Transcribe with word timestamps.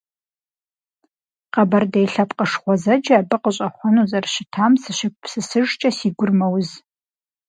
Къэбэрдей 1.53 2.07
лъэпкъыш 2.13 2.51
гъуэзэджэ 2.61 3.15
абы 3.21 3.37
къыщӀэхъуэну 3.43 4.07
зэрыщытам 4.11 4.73
сыщегупсысыжкӀэ, 4.81 5.89
си 5.97 6.09
гур 6.17 6.31
мэуз. 6.39 6.69